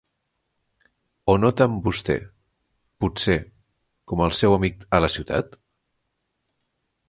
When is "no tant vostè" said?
1.41-2.15